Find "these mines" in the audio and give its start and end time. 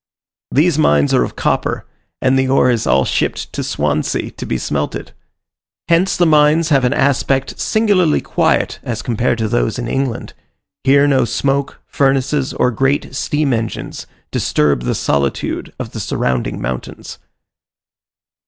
0.49-1.13